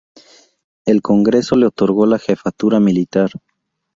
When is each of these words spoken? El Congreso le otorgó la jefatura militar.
El 0.87 1.03
Congreso 1.03 1.55
le 1.55 1.67
otorgó 1.67 2.07
la 2.07 2.17
jefatura 2.17 2.79
militar. 2.79 3.29